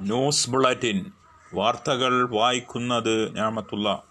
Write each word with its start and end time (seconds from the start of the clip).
News 0.00 0.50
bulletin 0.50 1.12
വാർത്തകൾ 1.54 2.28
വായിക്കുന്നത് 2.28 3.36
ഞാമത്തുള്ള. 3.36 4.02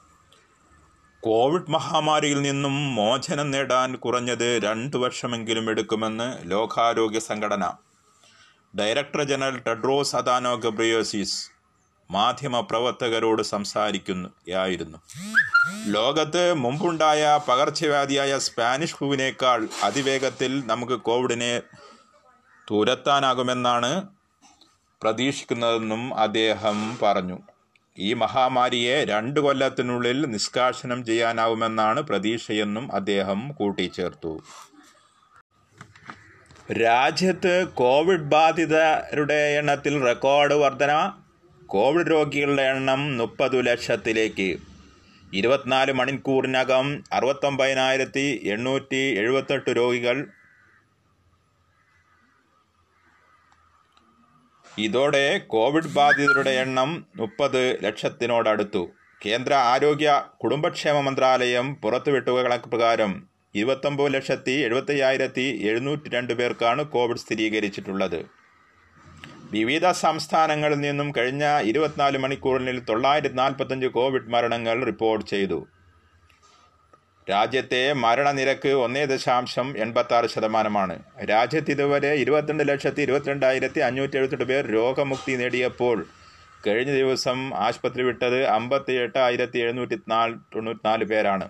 Covid 1.19 1.71
മഹാമാരിയിൽ 1.71 2.41
നിന്നും 2.41 2.95
മോചനം 2.95 3.51
നേടാൻ 3.51 3.95
കുറഞ്ഞത് 3.95 4.61
രണ്ടു 4.63 4.97
വർഷമെങ്കിലും 4.97 5.69
എടുക്കുമെന്ന് 5.69 6.37
ലോകാരോഗ്യ 6.41 7.19
സംഘടന. 7.19 7.73
Director 8.79 9.23
general 9.23 9.57
Tedros 9.57 10.15
Adhanom 10.15 10.55
Ghebreyesus 10.55 11.51
മാധ്യമ 12.11 12.51
മാധ്യമപ്രവർത്തകരോട് 12.51 13.41
സംസാരിക്കുകയായിരുന്നു. 13.41 14.97
ലോകത്ത് 15.85 16.53
മുമ്പുണ്ടായ 16.53 17.39
പകർച്ചവ്യാധിയായ 17.47 18.37
സ്പാനിഷ് 18.37 18.95
ഫ്ലൂവിനേക്കാൾ 18.95 19.67
അതിവേഗത്തിൽ 19.83 20.67
നമുക്ക് 20.67 20.93
കോവിഡിനെ 20.93 21.61
തുരത്താനാകുമെന്നാണ് 22.71 24.16
പ്രതീക്ഷിക്കുന്നതെന്നും 25.07 26.19
അദ്ദേഹം 26.19 26.97
പറഞ്ഞു. 27.01 27.39
ഈ 27.97 28.13
മഹാമാരിയെ 28.13 29.05
രണ്ടു 29.05 29.39
കൊല്ലത്തിനുള്ളിൽ 29.39 30.25
നിഷ്കാശനം 30.25 31.05
ചെയ്യാനാവുമെന്നാണ് 31.05 32.01
പ്രതീക്ഷയെന്നും 32.01 32.95
അദ്ദേഹം 32.95 33.51
കൂട്ടിച്ചേർത്തു. 33.51 34.43
രാജ്യത്ത് 36.73 37.67
കോവിഡ് 37.67 38.19
ബാധിതരുടെ 38.19 39.33
എണ്ണത്തിൽ 39.33 40.03
റെക്കോർഡ് 40.03 40.53
വർധന 40.53 41.11
കോവിഡ് 41.65 42.11
രോഗികളുടെ 42.11 42.61
എണ്ണം 42.61 43.17
മുപ്പത് 43.17 43.65
ലക്ഷത്തിലേക്ക്. 43.65 44.57
ഇരുപത്തിനാല് 45.33 45.93
മണിക്കൂറിനകം 45.93 47.03
അറുപത്തൊമ്പതിനായിരത്തി 47.13 48.41
എണ്ണൂറ്റി 48.43 49.15
എഴുപത്തെട്ട് 49.19 49.69
രോഗികൾ 49.69 50.27
ഇതോടെ 54.79 55.37
കോവിഡ് 55.37 55.93
ബാധിതരുടെ 55.93 56.49
എണ്ണം 56.49 57.07
മുപ്പത് 57.15 57.83
ലക്ഷത്തിനോടടുത്തു. 57.83 58.89
കേന്ദ്ര 59.25 59.53
ആരോഗ്യ 59.53 60.23
കുടുംബക്ഷേമ 60.43 60.99
മന്ത്രാലയം 60.99 61.75
പുറത്തുവിട്ട 61.75 62.27
കണക്ക് 62.29 62.69
പ്രകാരം 62.69 63.23
ഇരുപത്തൊമ്പത് 63.55 64.13
ലക്ഷത്തി 64.13 64.51
എഴുപത്തയ്യായിരത്തി 64.51 65.45
എഴുന്നൂറ്റി 65.69 66.09
രണ്ട് 66.09 66.33
പേർക്കാണ് 66.33 66.83
കോവിഡ് 66.83 67.17
സ്ഥിരീകരിച്ചിട്ടുള്ളത്. 67.17 68.25
വിവിധ 69.51 69.91
സംസ്ഥാനങ്ങളിൽ 69.91 70.79
നിന്നും 70.79 71.13
കഴിഞ്ഞ 71.17 71.45
ഇരുപത്തിനാല് 71.61 72.17
മണിക്കൂറിൽ 72.17 72.79
തൊള്ളായിരത്തി 72.79 73.35
നാൽപ്പത്തഞ്ച് 73.35 73.87
കോവിഡ് 73.87 74.29
മരണങ്ങൾ 74.29 74.85
റിപ്പോർട്ട് 74.85 75.25
ചെയ്തു. 75.25 75.67
രാജ്യത്തെ 77.29 77.93
മരണനിരക്ക് 77.93 78.69
ഒന്നേ 78.69 79.05
ദശാംശം 79.05 79.77
എൺപത്തി 79.77 80.13
ആറ് 80.13 80.27
ശതമാനമാണ്. 80.29 80.99
രാജ്യത്ത് 81.29 81.71
ഇതുവരെ 81.71 82.13
ഇരുപത്തിരണ്ട് 82.13 82.67
ലക്ഷത്തി 82.67 83.01
ഇരുപത്തിരണ്ടായിരത്തി 83.01 83.79
അഞ്ഞൂറ്റി 83.79 84.17
എഴുപത്തെട്ട് 84.17 84.43
പേർ 84.43 84.65
രോഗമുക്തി 84.65 85.31
നേടിയപ്പോൾ 85.31 86.05
കഴിഞ്ഞ 86.67 86.91
ദിവസം 86.91 87.55
ആശുപത്രി 87.55 88.03
വിട്ടത് 88.03 88.45
അമ്പത്തി 88.45 88.93
എട്ടായിരത്തി 88.93 89.59
എഴുന്നൂറ്റി 89.59 89.99
നാല് 90.07 90.35
തൊണ്ണൂറ്റിനാല് 90.55 91.03
പേരാണ്. 91.03 91.49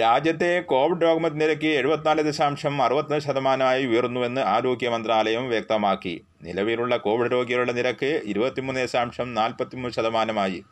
രാജ്യത്തെ 0.00 0.60
കോവിഡ് 0.60 1.02
രോഗമുക്തി 1.02 1.36
നിരക്ക് 1.36 1.66
എഴുപത്തിനാല് 1.66 2.22
ദശാംശം 2.22 2.82
അറുപത്തിനാല് 2.82 3.22
ശതമാനമായി 3.22 3.86
ഉയർന്നുവെന്ന് 3.86 4.40
ആരോഗ്യ 4.40 4.88
മന്ത്രാലയം 4.88 5.48
വ്യക്തമാക്കി. 5.48 6.24
നിലവിലുള്ള 6.42 6.96
കോവിഡ് 6.96 7.32
രോഗികളുടെ 7.32 7.72
നിരക്ക് 7.72 8.20
ഇരുപത്തിമൂന്ന് 8.24 8.80
ദശാംശം 8.80 9.34
നാൽപ്പത്തിമൂന്ന് 9.34 9.90
ശതമാനമായി. 9.90 10.64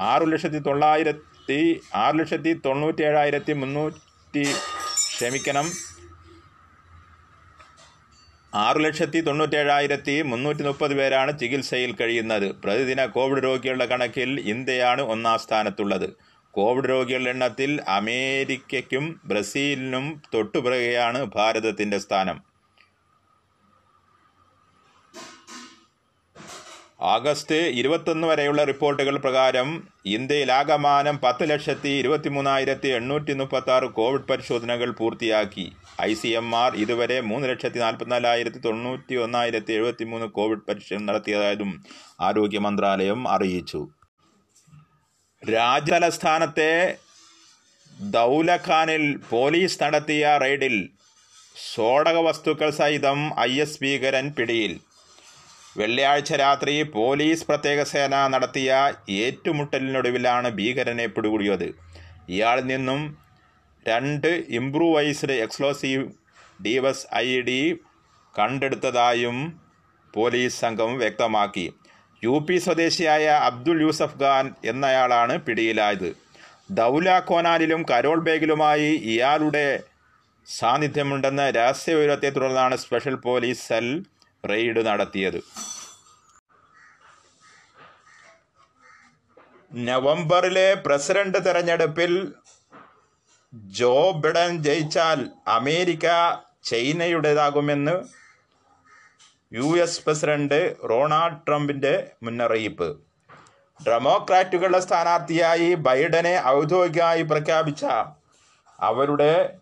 ആറു 0.00 0.24
ലക്ഷത്തി 0.24 0.58
തൊള്ളായിരത്തി 0.58 1.80
ആറ് 1.94 2.18
ലക്ഷത്തി 2.18 2.52
തൊണ്ണൂറ്റി 2.52 3.02
ഏഴായിരത്തി 3.02 3.52
മുന്നൂറ്റി 3.52 4.44
ക്ഷമിക്കണം. 5.16 5.70
ആറു 8.54 8.78
ലക്ഷത്തി 8.78 9.20
തൊണ്ണൂറ്റേഴായിരത്തി 9.20 10.22
മുന്നൂറ്റി 10.22 10.62
മുപ്പത് 10.62 10.94
പേരാണ് 10.94 11.38
ചികിത്സയിൽ 11.38 11.94
കഴിയുന്നത്. 11.94 12.52
പ്രതിദിന 12.52 13.04
കോവിഡ് 13.04 13.44
രോഗികളുടെ 13.44 13.86
കണക്കിൽ 13.86 14.40
ഇന്ത്യയാണ് 14.40 15.02
ഒന്നാം 15.02 15.38
സ്ഥാനത്തുള്ളത്. 15.38 16.16
കോവിഡ് 16.50 16.88
രോഗികളുടെ 16.88 17.30
എണ്ണത്തിൽ 17.30 17.80
അമേരിക്കയ്ക്കും 17.88 19.20
ബ്രസീലിനും 19.24 20.22
തൊട്ടുപിറകെയാണ് 20.34 21.24
ഭാരതത്തിന്റെ 21.24 21.98
സ്ഥാനം. 21.98 22.51
ആഗസ്റ്റ് 27.10 27.54
ഇരുപത്തൊന്ന് 27.54 28.26
വരെയുള്ള 28.26 28.64
റിപ്പോർട്ടുകൾ 28.64 29.16
പ്രകാരം 29.16 29.68
ഇന്ത്യയിൽ 30.06 30.52
ആകമാനം 30.52 31.18
പത്ത് 31.24 31.50
ലക്ഷത്തി 31.50 31.88
ഇരുപത്തി 31.88 32.28
മൂന്നായിരത്തി 32.28 32.88
എണ്ണൂറ്റി 32.88 33.32
മുപ്പത്തി 33.32 33.70
ആറ് 33.70 33.84
കോവിഡ് 33.84 34.28
പരിശോധനകൾ 34.30 34.90
പൂർത്തിയാക്കി. 34.90 35.72
ഐ 36.02 36.14
സി 36.14 36.28
എം 36.28 36.56
ആർ 36.56 36.74
ഇതുവരെ 36.74 37.20
മൂന്ന് 37.20 37.48
ലക്ഷത്തി 37.48 37.78
നാൽപ്പത്തിനാലായിരത്തി 37.78 38.58
തൊണ്ണൂറ്റി 38.58 39.14
ഒന്നായിരത്തി 39.14 39.72
എഴുപത്തി 39.72 40.04
മൂന്ന് 40.04 40.26
കോവിഡ് 40.26 40.64
പരിശോധന 40.68 41.04
നടത്തിയതായതും 41.04 41.72
ആരോഗ്യ 42.20 42.58
മന്ത്രാലയം 42.58 43.28
അറിയിച്ചു. 43.28 43.88
രാജ്യതലസ്ഥാനത്തെ 45.50 46.96
ദൗലഖാനിൽ 48.00 49.18
പോലീസ് 49.30 49.82
നടത്തിയ 49.82 50.38
റെയ്ഡിൽ 50.42 50.88
സ്ഫോടക 51.56 52.16
വസ്തുക്കൾ 52.16 52.70
സഹിതം 52.70 53.40
ഐ 53.40 53.52
എസ് 53.60 53.78
ഭീകരൻ 53.82 54.32
പിടിയിൽ. 54.38 54.80
വെള്ളിയാഴ്ച 55.76 56.32
രാത്രി 56.42 56.74
പോലീസ് 56.96 57.46
പ്രത്യേക 57.48 57.82
സേന 57.90 58.14
നടത്തിയ 58.32 58.70
ഏറ്റുമുട്ടലിനൊടുവിലാണ് 59.20 60.48
ഭീകരനെ 60.58 61.06
പിടികൂടിയത്. 61.06 61.68
ഇയാളിൽ 62.34 62.66
നിന്നും 62.72 63.00
രണ്ട് 63.86 64.28
improvised 64.58 65.36
explosive 65.44 66.04
device 66.66 67.06
I 67.22 67.28
D 67.48 67.60
കണ്ടെടുത്തതായും 68.34 69.38
police 70.14 70.60
സംഘം 70.64 70.92
വ്യക്തമാക്കി. 71.02 71.66
യു 72.22 72.34
പി 72.48 72.56
സ്വദേശിയായ 72.58 73.24
അബ്ദുൾ 73.48 73.78
യൂസഫ് 73.84 74.18
ഖാൻ 74.22 74.46
എന്നയാളാണ് 74.64 75.34
പിടിയിലായത്. 75.46 76.10
ദൗല 76.70 77.18
കോനാലിലും 77.28 77.82
കരോൾ 77.90 78.18
ബേഗിലുമായി 78.26 78.90
ഇയാളുടെ 79.12 79.66
സാന്നിധ്യമുണ്ടെന്ന 80.46 81.42
രഹസ്യവിവരത്തെ 81.56 82.30
തുടർന്നാണ് 82.36 82.76
സ്പെഷ്യൽ 82.84 83.16
പോലീസ് 83.26 83.62
സെൽ 83.68 83.88
റെയ്ഡ് 84.50 84.86
നടത്തിയത്. 84.86 85.40
നവംബറിലെ 89.70 90.74
പ്രസിഡന്റ് 90.74 91.44
തെരഞ്ഞെടുപ്പിൽ 91.44 92.34
ജോ 93.78 93.94
ബിഡൻ 94.24 94.50
ജയിച്ചാൽ 94.62 95.30
അമേരിക്ക 95.48 96.06
ചൈനയുടേതാകുമെന്ന് 96.64 97.94
യു 99.52 99.68
എസ് 99.84 100.02
പ്രസിഡന്റ് 100.04 100.60
റൊണാൾഡ് 100.90 101.40
ട്രംപിന്റെ 101.46 101.94
മുന്നറിയിപ്പ്. 102.22 102.88
ഡെമോക്രാറ്റുകളുടെ 103.86 104.80
സ്ഥാനാർത്ഥിയായി 104.80 105.74
ബൈഡനെ 105.74 106.42
ഔദ്യോഗികമായി 106.46 107.22
പ്രഖ്യാപിച്ച 107.22 107.84
അവരുടെ 108.78 109.58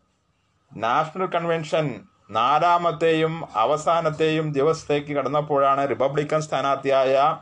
നാഷണൽ 0.76 1.26
കൺവെൻഷൻ 1.26 1.86
നാലാമത്തെയും 2.30 3.48
അവസാനത്തെയും 3.54 4.52
ദിവസത്തേക്ക് 4.52 5.12
കടന്നപ്പോഴാണ് 5.12 5.88
റിപ്പബ്ലിക്കൻ 5.88 6.40
സ്ഥാനാർത്ഥിയായ 6.40 7.38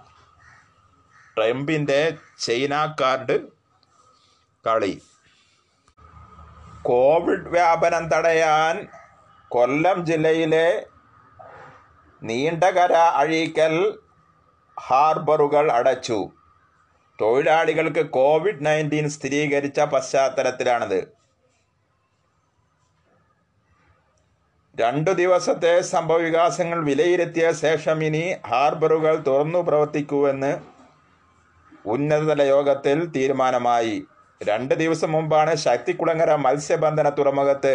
ട്രംപിന്റെ 1.36 2.14
ചൈന 2.38 2.94
കാർഡ് 3.00 3.38
കളി. 4.66 5.02
കോവിഡ് 6.82 7.48
വ്യാപനം 7.48 8.08
തടയാൻ 8.08 8.86
കൊല്ലം 9.48 10.06
ജില്ലയിലെ 10.06 10.86
നീണ്ടകര 12.22 12.92
അഴീക്കൽ 12.92 13.98
ഹാർബറുകൾ 14.80 15.72
അടച്ചു. 15.72 16.30
തൊഴിലാളികൾക്ക് 17.20 18.10
കോവിഡ് 18.10 18.66
നയന്റീൻ 18.66 19.08
സ്ഥിരീകരിച്ച 19.08 19.80
പശ്ചാത്തലത്തിലാണിത്. 19.80 21.17
രണ്ടു 24.80 25.10
ദിവസത്തെ 25.10 25.80
സംഭവവികാസങ്ങൾ 25.80 26.84
വിലയിരുത്തിയ 26.84 27.52
ശേഷം 27.52 28.04
ഇനി 28.04 28.34
ഹാർബറുകൾ 28.46 29.16
തുറന്നു 29.26 29.58
പ്രവർത്തിക്കൂവെന്ന് 29.58 30.50
ഉന്നതതല 31.86 32.42
യോഗത്തിൽ 32.42 32.98
തീരുമാനമായി. 33.16 33.96
രണ്ട് 34.40 34.74
ദിവസം 34.74 35.12
മുമ്പാണ് 35.12 35.54
ശക്തികുളങ്ങര 35.56 36.34
മത്സ്യബന്ധന 36.34 37.08
തുറമുഖത്ത് 37.08 37.74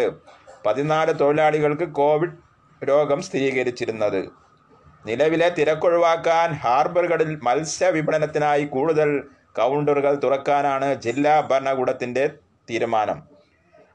പതിനാല് 0.66 1.12
തൊഴിലാളികൾക്ക് 1.20 1.84
കോവിഡ് 1.84 2.36
രോഗം 2.82 3.22
സ്ഥിരീകരിച്ചിരുന്നത്. 3.22 4.20
നിലവിലെ 5.06 5.48
തിരക്കൊഴിവാക്കാൻ 5.48 6.52
ഹാർബറുകളിൽ 6.52 7.38
മത്സ്യ 7.42 7.90
വിപണനത്തിനായി 7.90 8.64
കൂടുതൽ 8.64 9.22
കൗണ്ടറുകൾ 9.58 10.14
തുറക്കാനാണ് 10.14 10.94
ജില്ലാ 10.94 11.40
ഭരണകൂടത്തിന്റെ 11.50 12.26
തീരുമാനം. 12.70 13.33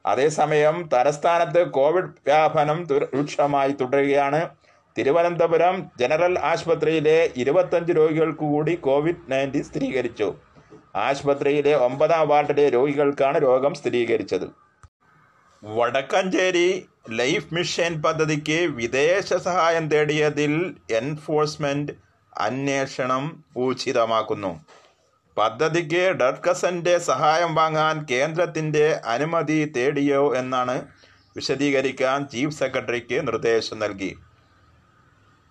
അതേസമയം 0.05 0.89
തലസ്ഥാനത്ത് 0.93 1.71
കോവിഡ് 1.71 2.05
വ്യാപനം 2.05 2.87
രൂക്ഷമായി 2.87 3.71
തുടരുകയാണ്. 3.71 4.49
തിരുവനന്തപുരം 4.97 5.91
ജനറൽ 5.99 6.39
ആശുപത്രിയിലെ 6.39 7.31
ഇരുപത്തഞ്ച് 7.35 7.93
രോഗികൾക്ക് 7.93 8.39
കൂടി 8.39 8.75
കോവിഡ് 8.75 9.31
നയന്റീൻ 9.31 9.63
സ്ഥിരീകരിച്ചു. 9.63 10.35
ആശുപത്രിയിലെ 10.95 11.75
ഒമ്പതാം 11.75 12.27
വാർഡിലെ 12.27 12.69
രോഗികൾക്കാണ് 12.69 13.41
രോഗം 13.41 13.73
സ്ഥിരീകരിച്ചത്. 13.73 14.49
വടക്കഞ്ചേരി 15.63 16.89
ലൈഫ് 17.09 17.53
മിഷൻ 17.53 18.01
പദ്ധതിക്ക് 18.01 18.67
വിദേശ 18.67 19.33
സഹായം 19.33 19.89
തേടിയതിൽ 19.89 20.75
എൻഫോഴ്സ്മെന്റ് 20.91 21.91
അന്വേഷണം 22.37 23.43
ഊർജിതമാക്കുന്നു. 23.57 24.65
പദ്ധതിക്ക് 25.37 26.11
ഡഡ്കസന്റെ 26.11 26.97
സഹായം 26.97 27.55
വാങ്ങാൻ 27.55 28.05
കേന്ദ്രത്തിന്റെ 28.11 29.01
അനുമതി 29.05 29.65
തേടിയോ 29.65 30.35
എന്നാണ് 30.35 30.87
വിശദീകരിക്കാൻ 31.35 32.27
ചീഫ് 32.27 32.53
സെക്രട്ടറിക്ക് 32.53 33.27
നിർദ്ദേശം 33.27 33.79
നൽകി. 33.79 34.17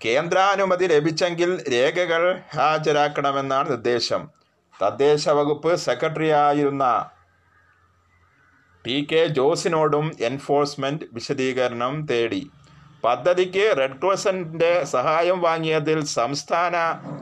കേന്ദ്രാനുമതി 0.04 0.86
ലഭിച്ചെങ്കിൽ 0.86 1.64
രേഖകൾ 1.72 2.40
ഹാജരാക്കണമെന്നാണ് 2.54 3.70
നിർദ്ദേശം. 3.70 4.28
തദ്ദേശ 4.82 5.28
വകുപ്പ് 5.28 5.76
സെക്രട്ടറിയായിരുന്ന 5.76 7.10
ടി 8.86 9.08
കെ 9.12 9.26
ജോസിനോടും 9.26 10.16
എൻഫോഴ്സ്മെന്റ് 10.20 11.04
വിശദീകരണം 11.12 12.06
തേടി. 12.10 12.50
പദ്ധതിക്ക് 13.04 13.64
റെഡ് 13.78 13.98
ക്രോസിന്റെ 14.00 14.84
സഹായം 14.84 15.38
വാങ്ങിയതിൽ 15.40 16.04
സംസ്ഥാന 16.04 16.76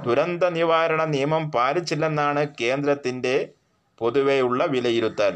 ദുരന്ത 0.04 0.44
നിവാരണ 0.44 1.04
നിയമം 1.04 1.50
പാലിച്ചില്ലെന്നാണ് 1.50 2.42
കേന്ദ്രത്തിന്റെ 2.60 3.36
പൊതുവെയുള്ള 3.98 4.64
വിലയിരുത്തൽ. 4.64 5.34